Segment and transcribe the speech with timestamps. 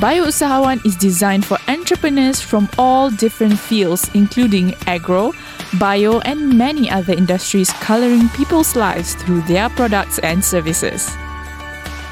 [0.00, 5.32] Bio Usahawan is designed for entrepreneurs from all different fields, including agro,
[5.80, 11.10] bio, and many other industries, coloring people's lives through their products and services.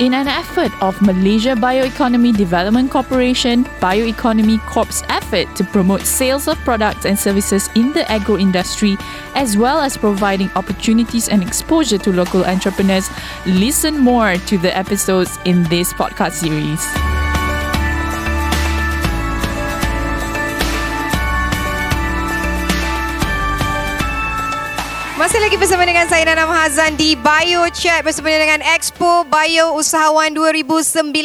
[0.01, 6.59] In an effort of Malaysia Bioeconomy Development Corporation, Bioeconomy Corp's effort to promote sales of
[6.67, 8.99] products and services in the agro industry,
[9.37, 13.09] as well as providing opportunities and exposure to local entrepreneurs,
[13.47, 16.83] listen more to the episodes in this podcast series.
[25.17, 30.29] Masih lagi bersama dengan saya Nana Mahazan di Bio Chat bersama dengan Expo Bio Usahawan
[30.29, 31.17] 2019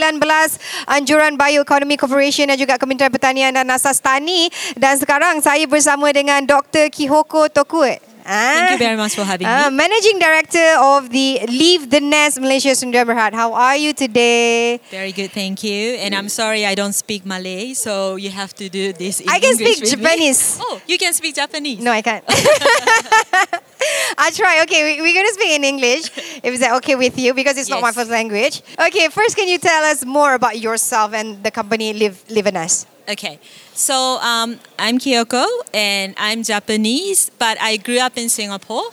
[0.87, 4.47] Anjuran Bioeconomy Corporation dan juga Kementerian Pertanian dan Asas Tani
[4.79, 6.87] dan sekarang saya bersama dengan Dr.
[6.87, 7.99] Kihoko Tokue.
[8.23, 9.81] Thank you very much for having uh, me.
[9.81, 13.33] Managing Director of the Leave the Nest Malaysia Sdn Bhd.
[13.33, 14.77] How are you today?
[14.93, 15.98] Very good, thank you.
[15.99, 19.41] And I'm sorry I don't speak Malay, so you have to do this in I
[19.41, 20.05] can English speak with me.
[20.05, 20.41] Japanese.
[20.61, 21.81] Oh, you can speak Japanese.
[21.81, 22.23] No, I can't.
[24.18, 24.62] I'll try.
[24.63, 26.12] Okay, we, we're going to speak in English
[26.43, 28.62] if that okay with you because it's not my first language.
[28.79, 32.57] Okay, first, can you tell us more about yourself and the company Live Live in
[32.57, 32.85] Us?
[33.10, 33.40] Okay,
[33.73, 38.84] so um, I'm Kyoko and I'm Japanese, but I grew up in Singapore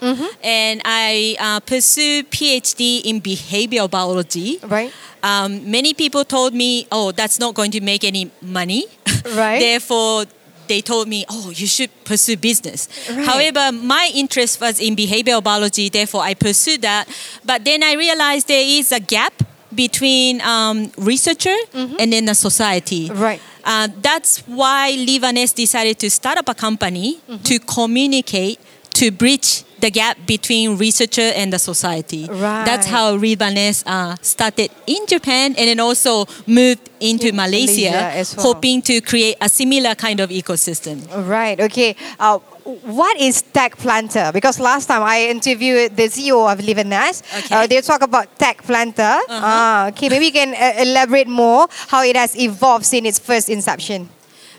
[0.43, 4.59] and I uh, pursue PhD in behavioral biology.
[4.65, 4.93] Right.
[5.23, 8.87] Um, many people told me, "Oh, that's not going to make any money."
[9.29, 9.59] Right.
[9.61, 10.25] Therefore,
[10.69, 13.27] they told me, "Oh, you should pursue business." Right.
[13.27, 15.89] However, my interest was in behavioral biology.
[15.89, 17.09] Therefore, I pursued that.
[17.45, 19.33] But then I realized there is a gap
[19.75, 23.11] between um, researcher and then the society.
[23.11, 23.41] Right.
[23.65, 28.59] Uh, that's why Livanes decided to start up a company to communicate,
[28.99, 32.27] to bridge the gap between researcher and the society.
[32.27, 32.65] Right.
[32.65, 38.35] That's how Livanes uh, started in Japan and then also moved into In Malaysia, Malaysia
[38.37, 38.47] well.
[38.55, 41.07] hoping to create a similar kind of ecosystem.
[41.29, 41.61] Right.
[41.61, 41.95] Okay.
[42.19, 42.39] Uh,
[42.83, 44.31] what is Tech Planter?
[44.33, 47.23] Because last time I interviewed the CEO of Live.
[47.39, 47.55] Okay.
[47.55, 49.21] Uh, they talk about Tech Planter.
[49.31, 50.09] Ah, okay.
[50.09, 54.09] Maybe you can uh, elaborate more how it has evolved since its first inception.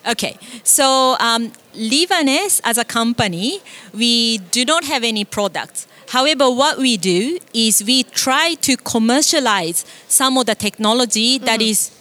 [0.07, 3.59] Okay, so um, Livanes as a company,
[3.93, 5.87] we do not have any products.
[6.09, 11.91] However, what we do is we try to commercialize some of the technology that is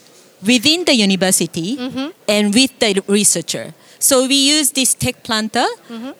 [0.42, 1.76] within the university
[2.28, 3.75] and with the researcher.
[3.98, 5.66] So we use this tech planter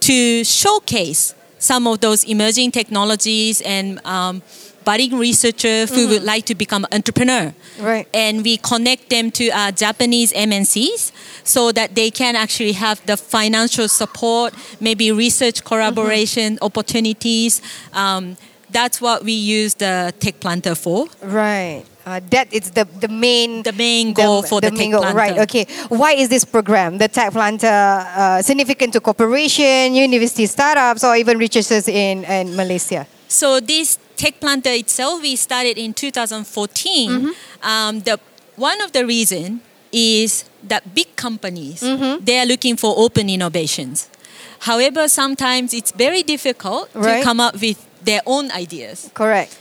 [0.01, 4.43] to showcase some of those emerging technologies and um,
[4.89, 7.45] budding researchers who would like to become entrepreneur
[7.91, 8.07] Right.
[8.25, 11.13] and we connect them to uh, Japanese MNCs
[11.45, 14.51] so that they can actually have the financial support,
[14.81, 17.53] maybe research collaboration opportunities.
[17.93, 18.23] Um,
[18.71, 20.99] that's what we use the tech planter for.
[21.23, 21.85] Right.
[22.09, 25.13] Uh, that is the, the main The main goal for the main Tech goal.
[25.13, 25.37] Right.
[25.45, 25.65] Okay.
[25.89, 31.37] Why is this program, the Tech Planter, uh, significant to corporation, university startups, or even
[31.37, 33.05] researchers in, in Malaysia?
[33.39, 37.31] So this tech planter itself, we started in 2014.
[37.63, 38.19] Um, the
[38.57, 39.61] one of the reason
[39.93, 41.79] is that big companies
[42.25, 44.11] they are looking for open innovations.
[44.67, 47.19] However, sometimes it's very difficult Right.
[47.21, 49.09] to come up with their own ideas.
[49.15, 49.57] Correct.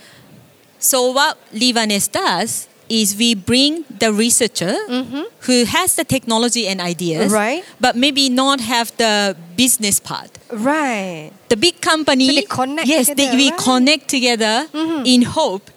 [0.79, 5.23] So what Livanes does is we bring the researcher mm-hmm.
[5.41, 7.63] who has the technology and ideas, Right.
[7.79, 10.31] but maybe not have the business part.
[10.51, 11.31] Right.
[11.49, 13.59] The big company, So they connect yes, together, they, we right?
[13.59, 15.05] connect together mm-hmm.
[15.05, 15.69] in hope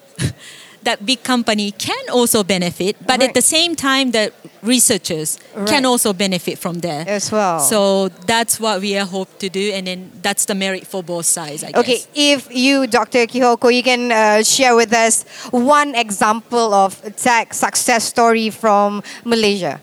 [0.83, 3.29] that big company can also benefit, but Right.
[3.29, 4.33] at the same time, the
[4.63, 5.69] researchers Right.
[5.69, 7.61] can also benefit from there As well.
[7.61, 11.27] So that's what we are hope to do, and then that's the merit for both
[11.27, 11.65] sides.
[11.65, 12.07] I Okay, guess.
[12.15, 13.27] if you, Dr.
[13.27, 19.81] Kihoko, you can uh, share with us one example of tech success story from Malaysia.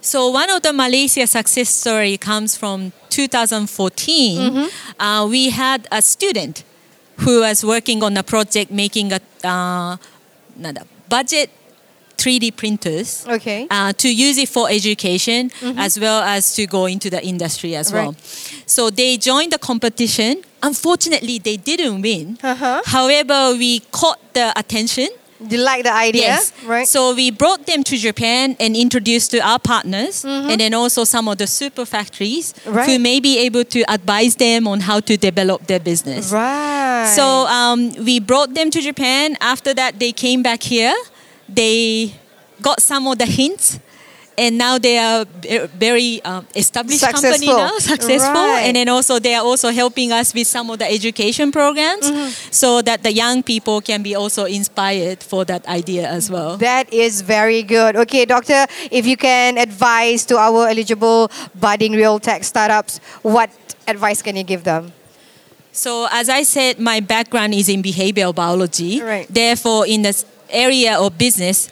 [0.00, 4.68] So one of the Malaysia success story comes from 2014.
[4.98, 6.64] Uh, we had a student
[7.18, 9.96] who was working on a project making a uh,
[10.58, 11.50] nada, budget
[12.18, 13.68] 3D printers Okay.
[13.70, 17.92] uh, to use it for education as well as to go into the industry as
[17.92, 18.10] well.
[18.12, 18.62] Right.
[18.66, 20.42] So they joined the competition.
[20.60, 22.36] Unfortunately, they didn't win.
[22.42, 22.82] Uh-huh.
[22.84, 25.08] However, we caught the attention
[25.48, 26.22] you like the idea?
[26.22, 26.52] Yes.
[26.66, 26.88] Right.
[26.88, 31.28] So we brought them to Japan and introduced to our partners and then also some
[31.28, 32.88] of the super factories Right.
[32.90, 36.32] who may be able to advise them on how to develop their business.
[36.32, 36.77] right.
[37.14, 39.36] So um, we brought them to Japan.
[39.40, 40.94] After that, they came back here.
[41.48, 42.12] They
[42.60, 43.78] got some of the hints
[44.36, 48.66] and now they are ve- very um, established company now, successful, Right.
[48.66, 52.52] and then also they are also helping us with some of the education programs, Mm-hmm.
[52.52, 56.56] so that the young people can be also inspired for that idea as well.
[56.56, 57.96] That is very good.
[57.96, 63.50] Okay, Doctor, if you can advise to our eligible budding real tech startups, what
[63.88, 64.92] advice can you give them?
[65.78, 69.00] So as I said, my background is in behavioral biology.
[69.00, 69.26] Right.
[69.30, 71.68] Therefore, in this area of business,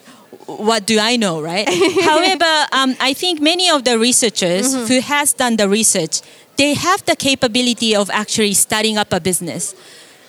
[0.46, 1.66] what do I know, right?
[2.10, 4.86] However, um, I think many of the researchers Mm-hmm.
[4.86, 6.20] who has done the research,
[6.56, 9.74] they have the capability of actually starting up a business.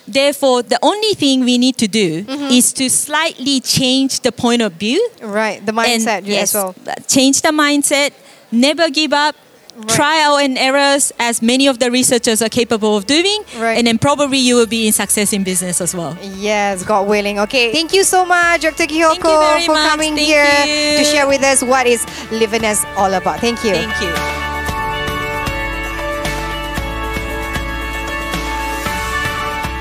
[0.08, 2.50] Therefore, the only thing we need to do Mm-hmm.
[2.58, 6.74] is to slightly change the point of view Right, the and mindset yes, as well.
[7.06, 8.10] change the mindset,
[8.50, 9.36] never give up,
[9.86, 13.78] trial and errors as many of the researchers are capable of doing, Right.
[13.78, 16.16] and then probably you will be in success in business as well.
[16.36, 17.38] Yes, God willing.
[17.40, 18.84] Okay, thank you so much, Dr.
[18.84, 19.88] Kiyoko, Thank you very for much.
[19.90, 20.98] coming Thank here you.
[20.98, 23.40] to share with us what is Livanes all about.
[23.40, 23.72] Thank you.
[23.72, 24.12] Thank you.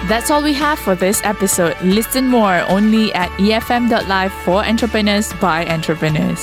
[0.08, 1.76] That's all we have for this episode.
[1.82, 6.40] Listen more only at efm.live for entrepreneurs by entrepreneurs.